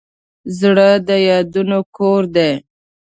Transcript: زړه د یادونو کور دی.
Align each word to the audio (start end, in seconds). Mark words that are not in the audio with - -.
زړه 0.59 0.89
د 1.07 1.09
یادونو 1.29 1.79
کور 1.95 2.23
دی. 2.35 2.51